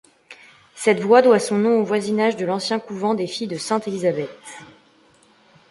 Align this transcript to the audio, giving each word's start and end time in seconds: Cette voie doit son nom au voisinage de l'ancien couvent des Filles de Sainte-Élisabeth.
Cette 0.73 0.99
voie 1.01 1.21
doit 1.21 1.37
son 1.37 1.59
nom 1.59 1.79
au 1.79 1.83
voisinage 1.83 2.35
de 2.35 2.43
l'ancien 2.43 2.79
couvent 2.79 3.13
des 3.13 3.27
Filles 3.27 3.45
de 3.45 3.57
Sainte-Élisabeth. 3.59 4.57